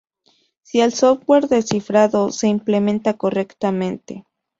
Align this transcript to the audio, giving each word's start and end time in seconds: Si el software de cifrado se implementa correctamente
Si 0.63 0.81
el 0.81 0.93
software 0.93 1.47
de 1.47 1.61
cifrado 1.61 2.31
se 2.31 2.47
implementa 2.47 3.13
correctamente 3.17 4.25